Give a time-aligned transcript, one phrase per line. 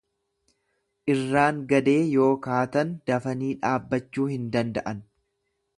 [1.15, 5.09] Irraan gadee yoo kaatan dafanii dhaabbachuu hin danda'an.